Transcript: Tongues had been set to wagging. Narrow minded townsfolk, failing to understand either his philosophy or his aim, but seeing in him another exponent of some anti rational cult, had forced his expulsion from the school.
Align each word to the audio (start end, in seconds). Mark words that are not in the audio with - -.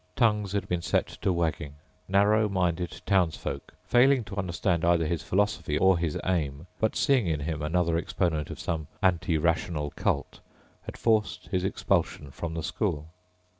Tongues 0.15 0.53
had 0.53 0.67
been 0.67 0.81
set 0.81 1.05
to 1.21 1.31
wagging. 1.31 1.75
Narrow 2.07 2.49
minded 2.49 3.03
townsfolk, 3.05 3.75
failing 3.83 4.23
to 4.23 4.35
understand 4.35 4.83
either 4.83 5.05
his 5.05 5.21
philosophy 5.21 5.77
or 5.77 5.95
his 5.99 6.17
aim, 6.25 6.65
but 6.79 6.95
seeing 6.95 7.27
in 7.27 7.41
him 7.41 7.61
another 7.61 7.97
exponent 7.97 8.49
of 8.49 8.59
some 8.59 8.87
anti 9.03 9.37
rational 9.37 9.91
cult, 9.91 10.39
had 10.87 10.97
forced 10.97 11.49
his 11.49 11.63
expulsion 11.63 12.31
from 12.31 12.55
the 12.55 12.63
school. 12.63 13.09